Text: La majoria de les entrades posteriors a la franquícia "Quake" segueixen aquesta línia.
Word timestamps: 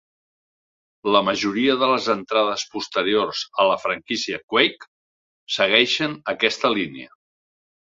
La 1.15 1.21
majoria 1.27 1.75
de 1.83 1.89
les 1.91 2.07
entrades 2.15 2.65
posteriors 2.73 3.45
a 3.65 3.69
la 3.75 3.79
franquícia 3.87 4.43
"Quake" 4.57 4.93
segueixen 5.61 6.21
aquesta 6.39 6.79
línia. 6.79 7.19